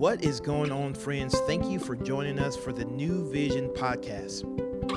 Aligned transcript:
What 0.00 0.24
is 0.24 0.40
going 0.40 0.72
on, 0.72 0.94
friends? 0.94 1.38
Thank 1.40 1.66
you 1.66 1.78
for 1.78 1.94
joining 1.94 2.38
us 2.38 2.56
for 2.56 2.72
the 2.72 2.86
New 2.86 3.30
Vision 3.30 3.68
podcast. 3.68 4.44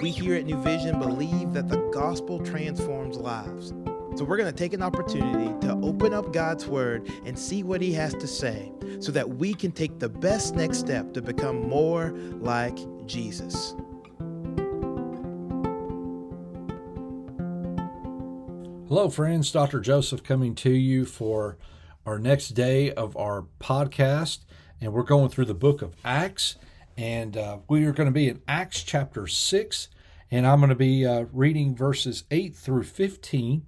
We 0.01 0.11
here 0.11 0.35
at 0.35 0.45
New 0.45 0.55
Vision 0.63 0.97
believe 0.97 1.51
that 1.51 1.67
the 1.67 1.79
gospel 1.91 2.39
transforms 2.39 3.17
lives. 3.17 3.73
So 4.15 4.23
we're 4.23 4.37
going 4.37 4.49
to 4.49 4.57
take 4.57 4.71
an 4.71 4.81
opportunity 4.81 5.51
to 5.67 5.73
open 5.83 6.13
up 6.13 6.31
God's 6.31 6.67
word 6.67 7.11
and 7.25 7.37
see 7.37 7.63
what 7.63 7.81
he 7.81 7.91
has 7.95 8.13
to 8.13 8.27
say 8.27 8.71
so 9.01 9.11
that 9.11 9.27
we 9.27 9.53
can 9.53 9.73
take 9.73 9.99
the 9.99 10.07
best 10.07 10.55
next 10.55 10.77
step 10.77 11.11
to 11.15 11.21
become 11.21 11.67
more 11.67 12.13
like 12.39 12.77
Jesus. 13.05 13.75
Hello, 18.87 19.09
friends. 19.09 19.51
Dr. 19.51 19.81
Joseph 19.81 20.23
coming 20.23 20.55
to 20.55 20.71
you 20.71 21.03
for 21.03 21.57
our 22.05 22.19
next 22.19 22.51
day 22.51 22.93
of 22.93 23.17
our 23.17 23.47
podcast 23.59 24.45
and 24.83 24.91
we're 24.91 25.03
going 25.03 25.29
through 25.29 25.45
the 25.45 25.53
book 25.53 25.81
of 25.81 25.95
Acts, 26.03 26.57
and 26.97 27.37
uh, 27.37 27.59
we 27.69 27.85
are 27.85 27.93
going 27.93 28.09
to 28.09 28.13
be 28.13 28.27
in 28.27 28.41
Acts 28.49 28.83
chapter 28.83 29.27
6, 29.27 29.87
and 30.29 30.45
I'm 30.45 30.59
going 30.59 30.69
to 30.69 30.75
be 30.75 31.05
uh, 31.05 31.25
reading 31.31 31.73
verses 31.73 32.25
8 32.29 32.53
through 32.53 32.83
15. 32.83 33.65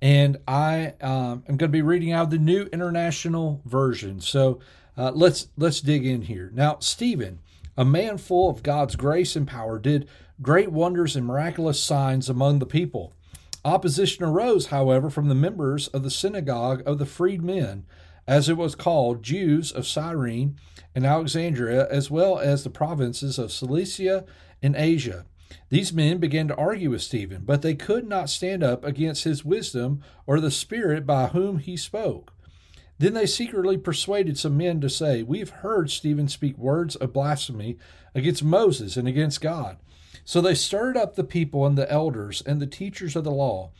And 0.00 0.38
I 0.48 0.94
um, 1.02 1.44
am 1.46 1.56
going 1.56 1.58
to 1.58 1.68
be 1.68 1.82
reading 1.82 2.12
out 2.12 2.30
the 2.30 2.38
New 2.38 2.64
International 2.72 3.60
Version. 3.66 4.20
So 4.20 4.60
uh, 4.96 5.12
let's 5.14 5.48
let's 5.58 5.80
dig 5.80 6.06
in 6.06 6.22
here. 6.22 6.50
Now, 6.54 6.78
Stephen, 6.80 7.40
a 7.76 7.84
man 7.84 8.16
full 8.16 8.48
of 8.48 8.62
God's 8.62 8.96
grace 8.96 9.36
and 9.36 9.46
power, 9.46 9.78
did 9.78 10.08
great 10.40 10.70
wonders 10.72 11.16
and 11.16 11.26
miraculous 11.26 11.82
signs 11.82 12.30
among 12.30 12.60
the 12.60 12.66
people. 12.66 13.12
Opposition 13.64 14.24
arose, 14.24 14.66
however, 14.66 15.10
from 15.10 15.28
the 15.28 15.34
members 15.34 15.88
of 15.88 16.02
the 16.02 16.10
synagogue 16.10 16.82
of 16.86 16.98
the 16.98 17.06
freedmen 17.06 17.84
as 18.26 18.48
it 18.48 18.56
was 18.56 18.74
called, 18.74 19.22
Jews 19.22 19.70
of 19.72 19.86
Cyrene 19.86 20.56
and 20.94 21.06
Alexandria, 21.06 21.88
as 21.90 22.10
well 22.10 22.38
as 22.38 22.64
the 22.64 22.70
provinces 22.70 23.38
of 23.38 23.52
Cilicia 23.52 24.24
and 24.62 24.74
Asia. 24.74 25.26
These 25.68 25.92
men 25.92 26.18
began 26.18 26.48
to 26.48 26.56
argue 26.56 26.90
with 26.90 27.02
Stephen, 27.02 27.42
but 27.44 27.62
they 27.62 27.74
could 27.74 28.08
not 28.08 28.30
stand 28.30 28.62
up 28.62 28.84
against 28.84 29.24
his 29.24 29.44
wisdom 29.44 30.02
or 30.26 30.40
the 30.40 30.50
Spirit 30.50 31.06
by 31.06 31.28
whom 31.28 31.58
he 31.58 31.76
spoke. 31.76 32.32
Then 32.98 33.14
they 33.14 33.26
secretly 33.26 33.76
persuaded 33.76 34.38
some 34.38 34.56
men 34.56 34.80
to 34.80 34.88
say, 34.88 35.22
We 35.22 35.40
have 35.40 35.50
heard 35.50 35.90
Stephen 35.90 36.28
speak 36.28 36.56
words 36.56 36.96
of 36.96 37.12
blasphemy 37.12 37.76
against 38.14 38.42
Moses 38.42 38.96
and 38.96 39.06
against 39.06 39.40
God. 39.40 39.76
So 40.24 40.40
they 40.40 40.54
stirred 40.54 40.96
up 40.96 41.14
the 41.14 41.24
people 41.24 41.66
and 41.66 41.76
the 41.76 41.90
elders 41.92 42.42
and 42.46 42.60
the 42.60 42.66
teachers 42.66 43.14
of 43.14 43.24
the 43.24 43.30
law. 43.30 43.70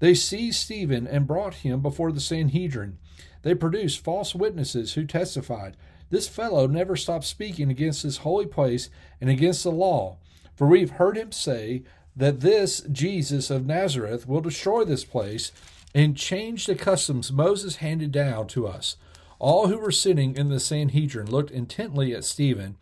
They 0.00 0.14
seized 0.14 0.58
Stephen 0.58 1.06
and 1.06 1.26
brought 1.26 1.54
him 1.54 1.80
before 1.80 2.10
the 2.10 2.20
Sanhedrin. 2.20 2.98
They 3.44 3.54
produced 3.54 4.02
false 4.02 4.34
witnesses 4.34 4.94
who 4.94 5.04
testified, 5.04 5.76
This 6.08 6.26
fellow 6.26 6.66
never 6.66 6.96
stopped 6.96 7.26
speaking 7.26 7.70
against 7.70 8.02
this 8.02 8.18
holy 8.18 8.46
place 8.46 8.88
and 9.20 9.28
against 9.28 9.62
the 9.62 9.70
law. 9.70 10.16
For 10.56 10.66
we've 10.66 10.92
heard 10.92 11.18
him 11.18 11.30
say 11.30 11.82
that 12.16 12.40
this 12.40 12.80
Jesus 12.90 13.50
of 13.50 13.66
Nazareth 13.66 14.26
will 14.26 14.40
destroy 14.40 14.84
this 14.84 15.04
place 15.04 15.52
and 15.94 16.16
change 16.16 16.64
the 16.64 16.74
customs 16.74 17.30
Moses 17.30 17.76
handed 17.76 18.12
down 18.12 18.46
to 18.48 18.66
us. 18.66 18.96
All 19.38 19.68
who 19.68 19.78
were 19.78 19.92
sitting 19.92 20.36
in 20.36 20.48
the 20.48 20.58
Sanhedrin 20.58 21.30
looked 21.30 21.50
intently 21.50 22.14
at 22.14 22.24
Stephen, 22.24 22.76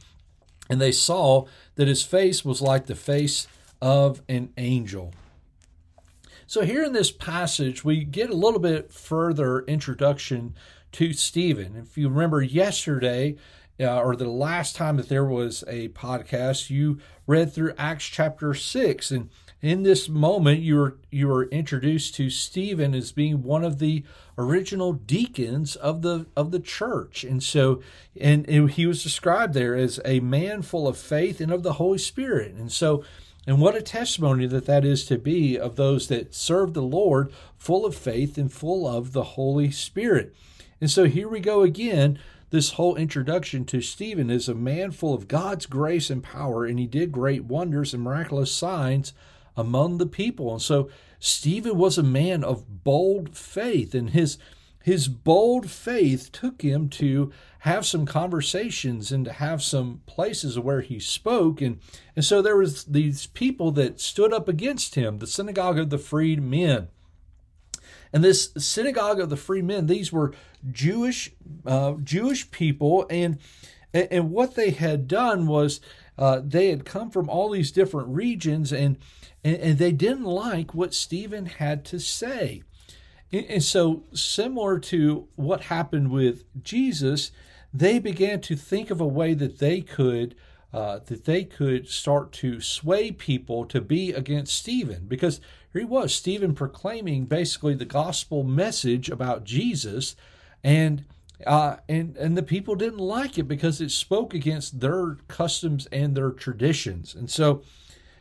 and 0.71 0.81
they 0.81 0.93
saw 0.93 1.47
that 1.75 1.89
his 1.89 2.05
face 2.05 2.45
was 2.45 2.63
like 2.63 2.87
the 2.87 2.95
face 2.95 3.49
of 3.81 4.23
an 4.29 4.53
angel. 4.57 5.13
So, 6.47 6.63
here 6.63 6.85
in 6.85 6.93
this 6.93 7.11
passage, 7.11 7.85
we 7.85 8.05
get 8.05 8.31
a 8.31 8.35
little 8.35 8.61
bit 8.61 8.93
further 8.93 9.61
introduction 9.61 10.55
to 10.93 11.13
Stephen. 11.13 11.77
If 11.77 11.97
you 11.97 12.09
remember 12.09 12.43
yesterday, 12.43 13.37
uh, 13.81 14.01
or 14.01 14.15
the 14.17 14.29
last 14.29 14.77
time 14.77 14.97
that 14.97 15.09
there 15.09 15.25
was 15.25 15.65
a 15.67 15.89
podcast, 15.89 16.71
you 16.71 16.99
read 17.27 17.53
through 17.53 17.75
Acts 17.79 18.05
chapter 18.05 18.55
6. 18.55 19.11
And 19.11 19.31
in 19.61 19.83
this 19.83 20.09
moment, 20.09 20.61
you 20.61 20.77
were, 20.77 20.99
you 21.11 21.29
were 21.29 21.45
introduced 21.45 22.15
to 22.17 22.29
Stephen 22.29 22.95
as 22.95 23.13
being 23.13 23.43
one 23.43 23.65
of 23.65 23.79
the 23.79 24.05
original 24.37 24.93
deacons 24.93 25.77
of 25.77 26.03
the, 26.03 26.27
of 26.37 26.51
the 26.51 26.61
church. 26.61 27.25
And 27.25 27.43
so, 27.43 27.81
and 28.21 28.47
he 28.47 28.87
was 28.87 29.03
described 29.03 29.55
there 29.55 29.75
as 29.75 30.01
a 30.05 30.21
man 30.21 30.63
full 30.63 30.87
of 30.87 30.99
faith 30.99 31.41
and 31.41 31.53
of 31.53 31.63
the 31.63 31.75
Holy 31.75 31.99
Spirit. 31.99 32.55
And 32.55 32.71
so, 32.71 33.05
and 33.47 33.61
what 33.61 33.75
a 33.75 33.83
testimony 33.83 34.47
that 34.47 34.67
that 34.67 34.85
is 34.85 35.05
to 35.07 35.19
be 35.19 35.59
of 35.59 35.77
those 35.77 36.09
that 36.09 36.35
serve 36.35 36.75
the 36.75 36.83
Lord 36.83 37.33
full 37.57 37.85
of 37.85 37.97
faith 37.97 38.39
and 38.39 38.53
full 38.53 38.87
of 38.87 39.13
the 39.13 39.25
Holy 39.25 39.71
Spirit. 39.71 40.35
And 40.81 40.91
so 40.91 41.05
here 41.05 41.29
we 41.29 41.41
go 41.41 41.63
again. 41.63 42.19
This 42.51 42.73
whole 42.73 42.97
introduction 42.97 43.65
to 43.67 43.81
Stephen 43.81 44.31
is 44.31 44.49
a 44.49 44.55
man 44.55 44.91
full 44.91 45.15
of 45.15 45.27
God's 45.27 45.67
grace 45.67 46.11
and 46.11 46.23
power, 46.23 46.67
and 46.67 46.79
he 46.79 46.87
did 46.87 47.11
great 47.11 47.45
wonders 47.45 47.95
and 47.95 48.03
miraculous 48.03 48.55
signs 48.55 49.13
among 49.57 49.99
the 49.99 50.07
people. 50.07 50.53
And 50.53 50.63
so 50.63 50.91
Stephen 51.19 51.79
was 51.79 51.99
a 51.99 52.03
man 52.03 52.45
of 52.45 52.85
bold 52.85 53.37
faith, 53.37 53.95
and 53.95 54.11
his 54.11 54.39
his 54.83 55.09
bold 55.09 55.71
faith 55.71 56.33
took 56.33 56.63
him 56.63 56.89
to 56.91 57.33
have 57.61 57.87
some 57.87 58.05
conversations 58.05 59.13
and 59.13 59.25
to 59.25 59.33
have 59.33 59.63
some 59.63 60.03
places 60.07 60.59
where 60.59 60.81
he 60.81 60.99
spoke. 60.99 61.61
And 61.61 61.79
and 62.17 62.25
so 62.25 62.43
there 62.43 62.57
was 62.57 62.85
these 62.85 63.27
people 63.27 63.71
that 63.73 64.01
stood 64.01 64.33
up 64.33 64.49
against 64.49 64.97
him 64.97 65.19
the 65.19 65.27
synagogue 65.27 65.79
of 65.79 65.91
the 65.91 65.99
freed 65.99 66.43
men. 66.43 66.89
And 68.13 68.23
this 68.23 68.53
synagogue 68.59 69.21
of 69.21 69.31
the 69.31 69.37
free 69.37 69.63
men 69.63 69.87
these 69.87 70.13
were 70.13 70.35
jewish 70.71 71.33
uh, 71.65 71.95
jewish 72.03 72.51
people. 72.51 73.07
And 73.09 73.39
and 73.95 74.31
what 74.31 74.55
they 74.57 74.71
had 74.71 75.07
done 75.07 75.47
was 75.47 75.81
uh, 76.19 76.41
they 76.45 76.69
had 76.69 76.85
come 76.85 77.11
from 77.11 77.29
all 77.29 77.51
these 77.51 77.73
different 77.73 78.09
regions 78.09 78.73
and, 78.73 78.99
and 79.45 79.57
and 79.57 79.79
they 79.79 79.93
didn't 79.93 80.25
like 80.25 80.75
what 80.75 80.95
stephen 80.95 81.47
had 81.47 81.85
to 81.87 81.99
say 81.99 82.63
and 83.33 83.63
so, 83.63 84.05
similar 84.13 84.79
to 84.79 85.29
what 85.37 85.63
happened 85.63 86.11
with 86.11 86.45
Jesus, 86.63 87.33
they 87.73 87.99
began 87.99 88.41
to 88.43 88.57
think 88.57 88.91
of 88.91 89.01
a 89.01 89.07
way 89.07 89.33
that 89.35 89.59
they 89.59 89.81
could 89.81 90.35
uh, 90.73 91.01
that 91.07 91.25
they 91.27 91.45
could 91.45 91.89
start 91.89 92.33
to 92.33 92.61
sway 92.61 93.11
people 93.13 93.67
to 93.67 93.81
be 93.81 94.11
against 94.11 94.57
Stephen, 94.57 95.05
because 95.07 95.39
here 95.73 95.83
he 95.83 95.87
was, 95.87 96.15
Stephen 96.15 96.55
proclaiming 96.55 97.27
basically 97.27 97.75
the 97.75 97.85
gospel 97.85 98.43
message 98.43 99.11
about 99.11 99.45
Jesus, 99.45 100.17
and 100.65 101.05
uh, 101.47 101.77
and 101.89 102.17
and 102.17 102.37
the 102.39 102.43
people 102.43 102.75
didn't 102.75 102.99
like 102.99 103.37
it 103.37 103.45
because 103.45 103.81
it 103.81 103.91
spoke 103.91 104.33
against 104.33 104.81
their 104.81 105.19
customs 105.29 105.87
and 105.87 106.17
their 106.17 106.31
traditions, 106.31 107.15
and 107.15 107.31
so 107.31 107.63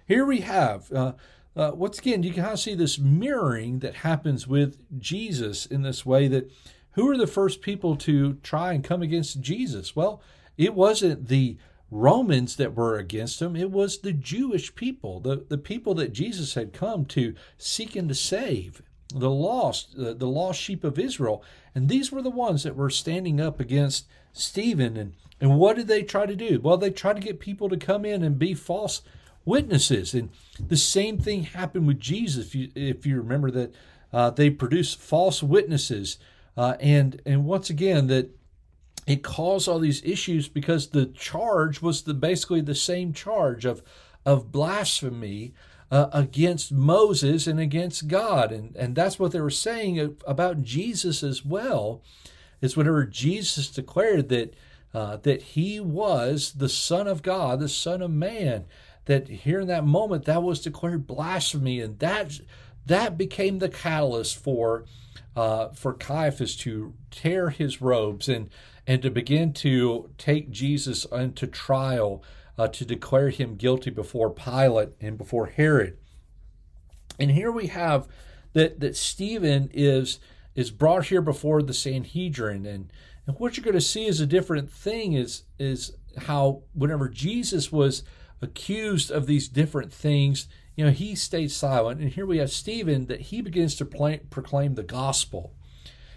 here 0.07 0.25
we 0.25 0.41
have. 0.41 0.91
Uh, 0.91 1.13
uh, 1.55 1.71
once 1.73 1.99
again, 1.99 2.23
you 2.23 2.33
kind 2.33 2.53
of 2.53 2.59
see 2.59 2.75
this 2.75 2.97
mirroring 2.97 3.79
that 3.79 3.95
happens 3.95 4.47
with 4.47 4.77
Jesus 4.99 5.65
in 5.65 5.81
this 5.81 6.05
way 6.05 6.27
that 6.27 6.51
who 6.91 7.09
are 7.09 7.17
the 7.17 7.27
first 7.27 7.61
people 7.61 7.95
to 7.97 8.35
try 8.35 8.73
and 8.73 8.83
come 8.83 9.01
against 9.01 9.41
Jesus? 9.41 9.95
Well, 9.95 10.21
it 10.57 10.73
wasn't 10.73 11.27
the 11.27 11.57
Romans 11.89 12.55
that 12.55 12.73
were 12.73 12.97
against 12.97 13.41
him, 13.41 13.55
it 13.55 13.69
was 13.69 13.99
the 13.99 14.13
Jewish 14.13 14.73
people, 14.75 15.19
the, 15.19 15.45
the 15.49 15.57
people 15.57 15.93
that 15.95 16.13
Jesus 16.13 16.53
had 16.53 16.71
come 16.71 17.03
to 17.07 17.35
seek 17.57 17.97
and 17.97 18.07
to 18.07 18.15
save, 18.15 18.81
the 19.13 19.29
lost, 19.29 19.97
the, 19.97 20.13
the 20.13 20.27
lost 20.27 20.61
sheep 20.61 20.85
of 20.85 20.97
Israel. 20.97 21.43
And 21.75 21.89
these 21.89 22.09
were 22.09 22.21
the 22.21 22.29
ones 22.29 22.63
that 22.63 22.77
were 22.77 22.89
standing 22.89 23.41
up 23.41 23.59
against 23.59 24.07
Stephen. 24.31 24.95
And, 24.95 25.15
and 25.41 25.59
what 25.59 25.75
did 25.75 25.87
they 25.87 26.03
try 26.03 26.25
to 26.25 26.35
do? 26.35 26.61
Well, 26.61 26.77
they 26.77 26.91
tried 26.91 27.17
to 27.17 27.21
get 27.21 27.41
people 27.41 27.67
to 27.67 27.75
come 27.75 28.05
in 28.05 28.23
and 28.23 28.39
be 28.39 28.53
false 28.53 29.01
witnesses. 29.45 30.13
And 30.13 30.29
the 30.59 30.77
same 30.77 31.17
thing 31.17 31.43
happened 31.43 31.87
with 31.87 31.99
Jesus. 31.99 32.47
If 32.47 32.55
you, 32.55 32.69
if 32.75 33.05
you 33.05 33.17
remember 33.17 33.51
that 33.51 33.73
uh, 34.13 34.29
they 34.29 34.49
produced 34.49 34.99
false 34.99 35.41
witnesses, 35.41 36.17
uh, 36.57 36.75
and 36.79 37.21
and 37.25 37.45
once 37.45 37.69
again 37.69 38.07
that 38.07 38.29
it 39.07 39.23
caused 39.23 39.67
all 39.67 39.79
these 39.79 40.03
issues 40.03 40.47
because 40.47 40.89
the 40.89 41.05
charge 41.05 41.81
was 41.81 42.03
the 42.03 42.13
basically 42.13 42.61
the 42.61 42.75
same 42.75 43.13
charge 43.13 43.65
of 43.65 43.81
of 44.25 44.51
blasphemy. 44.51 45.53
Uh, 45.89 46.09
against 46.13 46.71
Moses 46.71 47.47
and 47.47 47.59
against 47.59 48.07
God. 48.07 48.53
And, 48.53 48.73
and 48.77 48.95
that's 48.95 49.19
what 49.19 49.33
they 49.33 49.41
were 49.41 49.49
saying 49.49 50.17
about 50.25 50.61
Jesus 50.61 51.21
as 51.21 51.43
well, 51.43 52.01
is 52.61 52.77
whenever 52.77 53.03
Jesus 53.03 53.67
declared 53.67 54.29
that, 54.29 54.53
uh, 54.93 55.17
that 55.17 55.41
he 55.41 55.81
was 55.81 56.53
the 56.53 56.69
Son 56.69 57.09
of 57.09 57.21
God, 57.21 57.59
the 57.59 57.67
Son 57.67 58.01
of 58.01 58.09
Man, 58.09 58.63
that 59.05 59.27
here 59.27 59.59
in 59.59 59.67
that 59.67 59.85
moment 59.85 60.25
that 60.25 60.43
was 60.43 60.61
declared 60.61 61.07
blasphemy, 61.07 61.79
and 61.79 61.99
that 61.99 62.39
that 62.85 63.17
became 63.17 63.59
the 63.59 63.69
catalyst 63.69 64.37
for 64.37 64.85
uh, 65.35 65.69
for 65.69 65.93
Caiaphas 65.93 66.55
to 66.57 66.93
tear 67.09 67.49
his 67.49 67.81
robes 67.81 68.27
and 68.27 68.49
and 68.87 69.01
to 69.01 69.11
begin 69.11 69.53
to 69.53 70.09
take 70.17 70.49
Jesus 70.49 71.05
into 71.05 71.47
trial 71.47 72.23
uh, 72.57 72.67
to 72.67 72.85
declare 72.85 73.29
him 73.29 73.55
guilty 73.55 73.89
before 73.89 74.29
Pilate 74.29 74.89
and 74.99 75.17
before 75.17 75.47
Herod. 75.47 75.97
And 77.19 77.31
here 77.31 77.51
we 77.51 77.67
have 77.67 78.07
that 78.53 78.79
that 78.79 78.95
Stephen 78.95 79.69
is 79.73 80.19
is 80.55 80.71
brought 80.71 81.05
here 81.05 81.21
before 81.21 81.61
the 81.61 81.73
Sanhedrin, 81.73 82.65
and 82.65 82.91
and 83.25 83.37
what 83.39 83.55
you're 83.55 83.63
going 83.63 83.73
to 83.73 83.81
see 83.81 84.05
is 84.05 84.19
a 84.19 84.25
different 84.25 84.71
thing. 84.71 85.13
Is 85.13 85.43
is 85.57 85.93
how 86.17 86.63
whenever 86.73 87.07
Jesus 87.07 87.71
was 87.71 88.03
accused 88.41 89.11
of 89.11 89.27
these 89.27 89.47
different 89.47 89.93
things, 89.93 90.47
you 90.75 90.85
know, 90.85 90.91
he 90.91 91.15
stayed 91.15 91.51
silent. 91.51 92.01
And 92.01 92.09
here 92.09 92.25
we 92.25 92.37
have 92.37 92.51
Stephen 92.51 93.05
that 93.07 93.21
he 93.21 93.41
begins 93.41 93.75
to 93.75 93.85
proclaim 93.85 94.75
the 94.75 94.83
gospel. 94.83 95.53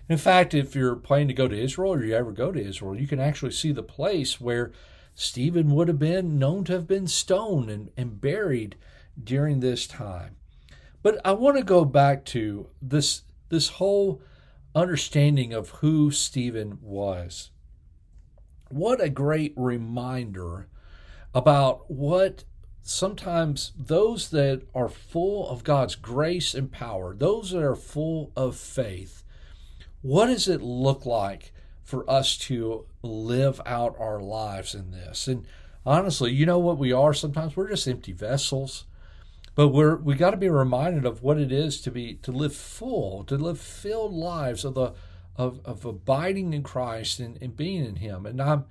In 0.09 0.19
fact, 0.19 0.55
if 0.55 0.75
you're 0.75 0.97
planning 0.97 1.29
to 1.29 1.35
go 1.35 1.49
to 1.49 1.59
Israel 1.63 1.93
or 1.93 2.05
you 2.05 2.15
ever 2.15 2.33
go 2.33 2.53
to 2.53 2.61
Israel, 2.61 2.99
you 2.99 3.07
can 3.07 3.21
actually 3.21 3.53
see 3.53 3.73
the 3.73 3.83
place 3.83 4.41
where 4.41 4.73
Stephen 5.15 5.71
would 5.75 5.89
have 5.89 5.99
been 5.99 6.39
known 6.39 6.65
to 6.65 6.73
have 6.73 6.87
been 6.87 7.07
stoned 7.07 7.71
and, 7.71 7.91
and 7.97 8.21
buried 8.21 8.77
during 9.23 9.61
this 9.61 9.87
time. 9.87 10.37
But 11.03 11.21
I 11.25 11.33
want 11.33 11.57
to 11.57 11.63
go 11.63 11.85
back 11.85 12.25
to 12.27 12.69
this 12.81 13.23
this 13.51 13.69
whole 13.69 14.21
understanding 14.75 15.53
of 15.53 15.71
who 15.71 16.11
Stephen 16.11 16.79
was. 16.81 17.51
What 18.69 19.01
a 19.01 19.09
great 19.09 19.53
reminder 19.57 20.67
about 21.35 21.91
what 21.91 22.45
sometimes 22.83 23.73
those 23.77 24.31
that 24.31 24.63
are 24.75 24.89
full 24.89 25.49
of 25.49 25.65
God's 25.65 25.97
grace 25.97 26.55
and 26.55 26.71
power, 26.71 27.15
those 27.15 27.51
that 27.51 27.63
are 27.63 27.77
full 27.77 28.31
of 28.37 28.57
faith, 28.57 29.25
what 30.03 30.27
does 30.27 30.49
it 30.49 30.63
look 30.63 31.07
like 31.07 31.53
for 31.83 32.09
us 32.09 32.37
to 32.37 32.87
live 33.03 33.61
out 33.67 33.97
our 33.99 34.21
lives 34.21 34.75
in 34.75 34.91
this? 34.91 35.27
And 35.27 35.47
honestly, 35.85 36.33
you 36.33 36.47
know 36.47 36.59
what 36.59 36.79
we 36.79 36.93
are 36.93 37.15
sometimes? 37.15 37.57
We're 37.57 37.71
just 37.71 37.89
empty 37.89 38.13
vessels. 38.13 38.85
But 39.55 39.69
we're 39.69 39.97
we 39.97 40.17
got 40.17 40.33
to 40.33 40.37
be 40.37 40.49
reminded 40.49 41.05
of 41.05 41.23
what 41.23 41.39
it 41.39 41.53
is 41.53 41.81
to 41.83 41.91
be 41.91 42.15
to 42.23 42.33
live 42.33 42.55
full, 42.57 43.23
to 43.25 43.37
live 43.37 43.61
filled 43.61 44.13
lives 44.13 44.65
of 44.65 44.75
the 44.75 44.95
of, 45.37 45.61
of 45.65 45.85
abiding 45.85 46.53
in 46.53 46.63
Christ 46.63 47.21
and, 47.21 47.41
and 47.41 47.57
being 47.57 47.85
in 47.85 47.97
Him. 47.97 48.27
And 48.27 48.43
I'm 48.43 48.65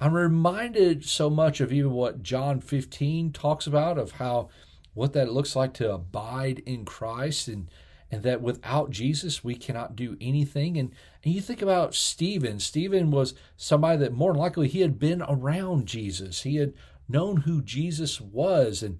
I'm 0.00 0.14
reminded 0.14 1.04
so 1.04 1.28
much 1.28 1.60
of 1.60 1.72
even 1.72 1.92
what 1.92 2.22
John 2.22 2.60
15 2.60 3.32
talks 3.32 3.66
about 3.66 3.98
of 3.98 4.12
how 4.12 4.48
what 4.94 5.12
that 5.12 5.32
looks 5.32 5.56
like 5.56 5.74
to 5.74 5.92
abide 5.92 6.62
in 6.66 6.84
Christ 6.84 7.48
and 7.48 7.68
and 8.10 8.22
that 8.22 8.40
without 8.40 8.90
Jesus 8.90 9.44
we 9.44 9.54
cannot 9.54 9.96
do 9.96 10.16
anything. 10.20 10.76
And 10.76 10.92
and 11.24 11.34
you 11.34 11.40
think 11.40 11.62
about 11.62 11.94
Stephen. 11.94 12.60
Stephen 12.60 13.10
was 13.10 13.34
somebody 13.56 13.98
that 13.98 14.12
more 14.12 14.32
than 14.32 14.40
likely 14.40 14.68
he 14.68 14.80
had 14.80 14.98
been 14.98 15.22
around 15.22 15.86
Jesus. 15.86 16.42
He 16.42 16.56
had 16.56 16.74
known 17.08 17.38
who 17.38 17.60
Jesus 17.60 18.20
was 18.20 18.82
and 18.82 18.98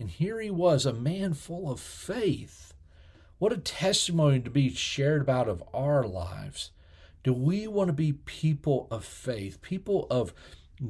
and 0.00 0.10
here 0.10 0.40
he 0.40 0.50
was, 0.50 0.86
a 0.86 0.94
man 0.94 1.34
full 1.34 1.70
of 1.70 1.78
faith. 1.78 2.72
What 3.38 3.52
a 3.52 3.58
testimony 3.58 4.40
to 4.40 4.50
be 4.50 4.74
shared 4.74 5.20
about 5.20 5.46
of 5.46 5.62
our 5.74 6.06
lives. 6.06 6.70
Do 7.22 7.32
we 7.32 7.66
want 7.66 7.88
to 7.88 7.92
be 7.92 8.12
people 8.12 8.88
of 8.90 9.04
faith, 9.04 9.60
people 9.62 10.06
of 10.10 10.32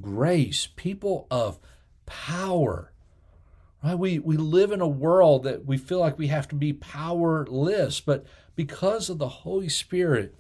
grace, 0.01 0.69
people 0.77 1.27
of 1.31 1.59
power? 2.07 2.93
Right? 3.83 3.99
We, 3.99 4.19
we 4.19 4.37
live 4.37 4.73
in 4.73 4.81
a 4.81 4.89
world 4.89 5.45
that 5.45 5.65
we 5.65 5.77
feel 5.77 5.99
like 5.99 6.19
we 6.19 6.29
have 6.29 6.49
to 6.49 6.55
be 6.55 6.73
powerless, 6.73 8.01
but 8.01 8.27
because 8.55 9.09
of 9.09 9.19
the 9.19 9.29
Holy 9.29 9.69
Spirit 9.69 10.35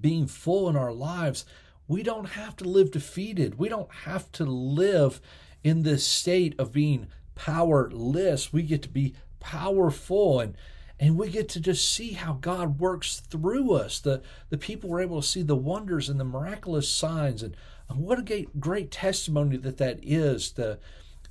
being 0.00 0.26
full 0.26 0.68
in 0.68 0.76
our 0.76 0.92
lives, 0.92 1.44
we 1.86 2.02
don't 2.02 2.30
have 2.30 2.56
to 2.56 2.64
live 2.64 2.90
defeated. 2.90 3.58
We 3.58 3.68
don't 3.68 3.92
have 4.04 4.30
to 4.32 4.44
live 4.44 5.20
in 5.64 5.82
this 5.82 6.06
state 6.06 6.54
of 6.58 6.72
being 6.72 7.08
powerless. 7.34 8.52
We 8.52 8.62
get 8.62 8.82
to 8.82 8.88
be 8.88 9.14
powerful 9.40 10.40
and 10.40 10.56
and 11.00 11.16
we 11.16 11.28
get 11.28 11.48
to 11.50 11.60
just 11.60 11.92
see 11.92 12.12
how 12.12 12.34
God 12.34 12.80
works 12.80 13.20
through 13.20 13.72
us. 13.72 14.00
The 14.00 14.22
the 14.50 14.58
people 14.58 14.90
were 14.90 15.00
able 15.00 15.20
to 15.20 15.26
see 15.26 15.42
the 15.42 15.56
wonders 15.56 16.08
and 16.08 16.18
the 16.18 16.24
miraculous 16.24 16.88
signs 16.88 17.42
and, 17.42 17.56
and 17.88 18.00
what 18.00 18.18
a 18.18 18.22
great, 18.22 18.60
great 18.60 18.90
testimony 18.90 19.56
that 19.58 19.78
that 19.78 20.00
is 20.02 20.50
to 20.52 20.78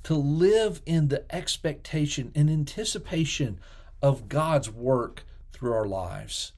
to 0.04 0.14
live 0.14 0.80
in 0.86 1.08
the 1.08 1.24
expectation 1.34 2.32
and 2.34 2.48
anticipation 2.48 3.60
of 4.00 4.28
God's 4.28 4.70
work 4.70 5.24
through 5.52 5.72
our 5.72 5.86
lives. 5.86 6.52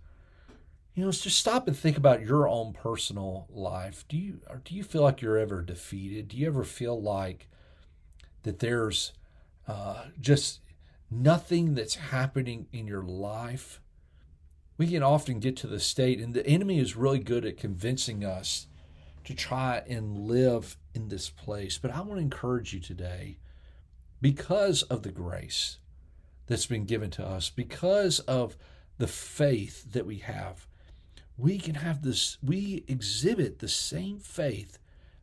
You 0.94 1.04
know, 1.04 1.12
just 1.12 1.38
stop 1.38 1.66
and 1.66 1.76
think 1.76 1.96
about 1.96 2.20
your 2.26 2.46
own 2.46 2.74
personal 2.74 3.46
life. 3.50 4.04
Do 4.08 4.16
you 4.16 4.40
do 4.64 4.74
you 4.74 4.84
feel 4.84 5.02
like 5.02 5.22
you're 5.22 5.38
ever 5.38 5.62
defeated? 5.62 6.28
Do 6.28 6.36
you 6.36 6.46
ever 6.46 6.64
feel 6.64 7.00
like 7.00 7.48
that 8.42 8.58
there's 8.58 9.12
uh, 9.66 10.04
just 10.20 10.60
nothing 11.10 11.74
that's 11.74 11.96
happening 11.96 12.66
in 12.72 12.86
your 12.86 13.02
life, 13.02 13.80
we 14.76 14.86
can 14.86 15.02
often 15.02 15.40
get 15.40 15.56
to 15.58 15.66
the 15.66 15.80
state, 15.80 16.20
and 16.20 16.32
the 16.32 16.46
enemy 16.46 16.78
is 16.78 16.96
really 16.96 17.18
good 17.18 17.44
at 17.44 17.56
convincing 17.56 18.24
us 18.24 18.66
to 19.24 19.34
try 19.34 19.82
and 19.88 20.20
live 20.20 20.76
in 20.94 21.08
this 21.08 21.28
place. 21.28 21.76
But 21.78 21.90
I 21.90 22.00
want 22.00 22.12
to 22.14 22.18
encourage 22.18 22.72
you 22.72 22.80
today, 22.80 23.38
because 24.20 24.82
of 24.84 25.02
the 25.02 25.12
grace 25.12 25.78
that's 26.46 26.66
been 26.66 26.84
given 26.84 27.10
to 27.10 27.26
us, 27.26 27.50
because 27.50 28.20
of 28.20 28.56
the 28.98 29.06
faith 29.06 29.92
that 29.92 30.06
we 30.06 30.18
have, 30.18 30.66
we 31.36 31.58
can 31.58 31.76
have 31.76 32.02
this, 32.02 32.38
we 32.42 32.84
exhibit 32.86 33.58
the 33.58 33.68
same 33.68 34.18
faith 34.18 34.78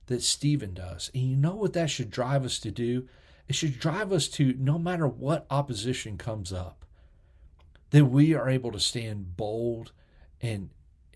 that 0.07 0.24
Stephen 0.24 0.74
does. 0.74 1.12
And 1.13 1.24
you 1.24 1.36
know 1.36 1.56
what 1.56 1.74
that 1.74 1.89
should 1.89 2.10
drive 2.10 2.44
us 2.45 2.60
to 2.60 2.72
do? 2.72 3.07
It 3.48 3.56
should 3.56 3.80
drive 3.80 4.12
us 4.12 4.28
to 4.30 4.54
no 4.58 4.78
matter 4.78 5.08
what 5.08 5.46
opposition 5.50 6.18
comes 6.18 6.52
up, 6.52 6.86
that 7.92 8.06
we 8.06 8.34
are 8.34 8.50
able 8.50 8.72
to 8.72 8.80
stand 8.80 9.38
bold 9.38 9.92
and 10.42 10.70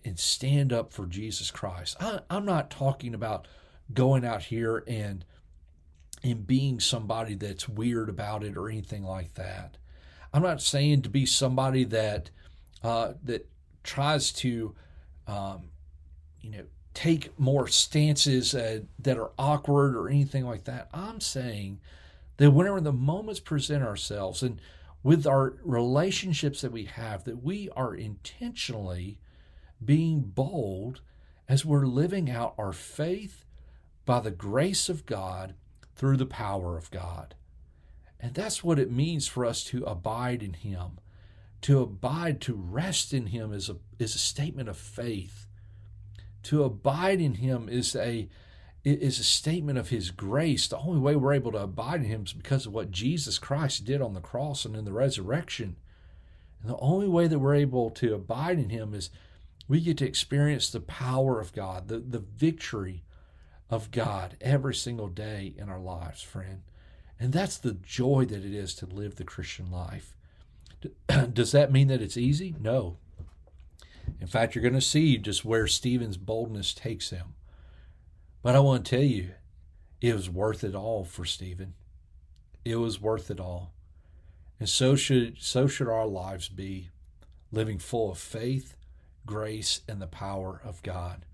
and 0.04 0.18
stand 0.18 0.72
up 0.72 0.92
for 0.92 1.06
Jesus 1.06 1.50
Christ. 1.50 1.96
I, 2.00 2.20
I'm 2.28 2.44
not 2.44 2.70
talking 2.70 3.14
about 3.14 3.46
going 3.92 4.24
out 4.24 4.44
here 4.44 4.82
and 4.86 5.24
and 6.24 6.46
being 6.46 6.80
somebody 6.80 7.34
that's 7.34 7.68
weird 7.68 8.08
about 8.08 8.44
it 8.44 8.56
or 8.56 8.68
anything 8.68 9.02
like 9.02 9.34
that. 9.34 9.76
I'm 10.32 10.42
not 10.42 10.62
saying 10.62 11.02
to 11.02 11.10
be 11.10 11.26
somebody 11.26 11.84
that 11.84 12.30
uh, 12.82 13.14
that 13.24 13.48
tries 13.82 14.32
to, 14.32 14.74
um, 15.26 15.70
you 16.40 16.50
know, 16.50 16.64
take 16.94 17.38
more 17.38 17.68
stances 17.68 18.54
uh, 18.54 18.80
that 18.98 19.18
are 19.18 19.32
awkward 19.38 19.96
or 19.96 20.08
anything 20.08 20.46
like 20.46 20.64
that. 20.64 20.88
I'm 20.92 21.20
saying 21.20 21.80
that 22.36 22.50
whenever 22.50 22.80
the 22.80 22.92
moments 22.92 23.40
present 23.40 23.82
ourselves 23.82 24.42
and 24.42 24.60
with 25.02 25.26
our 25.26 25.54
relationships 25.64 26.60
that 26.60 26.72
we 26.72 26.84
have, 26.84 27.24
that 27.24 27.42
we 27.42 27.68
are 27.70 27.94
intentionally 27.94 29.18
being 29.84 30.20
bold 30.20 31.00
as 31.48 31.64
we're 31.64 31.86
living 31.86 32.30
out 32.30 32.54
our 32.56 32.72
faith 32.72 33.44
by 34.04 34.20
the 34.20 34.30
grace 34.30 34.88
of 34.88 35.06
God 35.06 35.54
through 35.94 36.16
the 36.16 36.26
power 36.26 36.76
of 36.76 36.90
God. 36.90 37.34
And 38.20 38.34
that's 38.34 38.62
what 38.62 38.78
it 38.78 38.90
means 38.90 39.26
for 39.26 39.44
us 39.44 39.64
to 39.64 39.82
abide 39.84 40.42
in 40.42 40.54
Him. 40.54 40.98
To 41.62 41.80
abide, 41.80 42.40
to 42.42 42.54
rest 42.54 43.12
in 43.12 43.26
Him 43.26 43.52
is 43.52 43.68
a, 43.68 43.76
is 43.98 44.14
a 44.14 44.18
statement 44.18 44.68
of 44.68 44.76
faith. 44.76 45.46
To 46.44 46.62
abide 46.62 47.20
in 47.20 47.34
Him 47.34 47.68
is 47.68 47.96
a 47.96 48.28
is 48.84 49.18
a 49.18 49.24
statement 49.24 49.78
of 49.78 49.90
his 49.90 50.10
grace. 50.10 50.66
The 50.66 50.78
only 50.78 50.98
way 50.98 51.14
we're 51.14 51.34
able 51.34 51.52
to 51.52 51.62
abide 51.62 52.00
in 52.00 52.06
him 52.06 52.24
is 52.24 52.32
because 52.32 52.66
of 52.66 52.72
what 52.72 52.90
Jesus 52.90 53.38
Christ 53.38 53.84
did 53.84 54.02
on 54.02 54.14
the 54.14 54.20
cross 54.20 54.64
and 54.64 54.74
in 54.74 54.84
the 54.84 54.92
resurrection. 54.92 55.76
And 56.60 56.70
the 56.70 56.78
only 56.78 57.08
way 57.08 57.28
that 57.28 57.38
we're 57.38 57.54
able 57.54 57.90
to 57.90 58.14
abide 58.14 58.58
in 58.58 58.70
him 58.70 58.92
is 58.94 59.10
we 59.68 59.80
get 59.80 59.98
to 59.98 60.06
experience 60.06 60.68
the 60.68 60.80
power 60.80 61.40
of 61.40 61.52
God, 61.52 61.88
the, 61.88 61.98
the 61.98 62.18
victory 62.18 63.04
of 63.70 63.90
God 63.90 64.36
every 64.40 64.74
single 64.74 65.08
day 65.08 65.54
in 65.56 65.68
our 65.68 65.80
lives, 65.80 66.22
friend. 66.22 66.62
And 67.18 67.32
that's 67.32 67.56
the 67.56 67.74
joy 67.74 68.24
that 68.26 68.44
it 68.44 68.52
is 68.52 68.74
to 68.76 68.86
live 68.86 69.14
the 69.14 69.24
Christian 69.24 69.70
life. 69.70 70.14
Does 71.32 71.52
that 71.52 71.70
mean 71.70 71.88
that 71.88 72.02
it's 72.02 72.16
easy? 72.16 72.56
No. 72.60 72.96
In 74.20 74.26
fact, 74.26 74.54
you're 74.54 74.62
going 74.62 74.74
to 74.74 74.80
see 74.80 75.16
just 75.18 75.44
where 75.44 75.68
Stephen's 75.68 76.16
boldness 76.16 76.74
takes 76.74 77.10
him. 77.10 77.34
But 78.42 78.56
I 78.56 78.60
want 78.60 78.84
to 78.84 78.96
tell 78.96 79.04
you, 79.04 79.30
it 80.00 80.14
was 80.14 80.28
worth 80.28 80.64
it 80.64 80.74
all 80.74 81.04
for 81.04 81.24
Stephen. 81.24 81.74
It 82.64 82.76
was 82.76 83.00
worth 83.00 83.30
it 83.30 83.38
all. 83.38 83.72
And 84.58 84.68
so 84.68 84.94
should 84.96 85.40
so 85.40 85.66
should 85.66 85.88
our 85.88 86.06
lives 86.06 86.48
be, 86.48 86.90
living 87.50 87.78
full 87.78 88.10
of 88.10 88.18
faith, 88.18 88.76
grace, 89.26 89.80
and 89.88 90.00
the 90.00 90.06
power 90.06 90.60
of 90.64 90.82
God. 90.82 91.26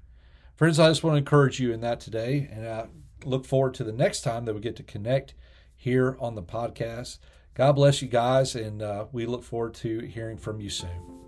Friends, 0.55 0.79
I 0.79 0.88
just 0.88 1.05
want 1.05 1.15
to 1.15 1.19
encourage 1.19 1.61
you 1.61 1.73
in 1.73 1.81
that 1.83 2.00
today, 2.00 2.49
and 2.53 2.67
I 2.67 2.87
look 3.25 3.45
forward 3.45 3.75
to 3.75 3.85
the 3.85 3.93
next 3.93 4.23
time 4.23 4.45
that 4.45 4.55
we 4.55 4.61
get 4.61 4.77
to 4.77 4.83
connect 4.83 5.35
here 5.77 6.17
on 6.21 6.35
the 6.35 6.43
podcast. 6.43 7.19
God 7.55 7.73
bless 7.73 8.03
you 8.03 8.09
guys, 8.09 8.55
and 8.55 8.83
uh, 8.83 9.07
we 9.12 9.27
look 9.27 9.45
forward 9.45 9.75
to 9.75 10.00
hearing 10.00 10.37
from 10.37 10.61
you 10.61 10.71
soon. 10.71 11.27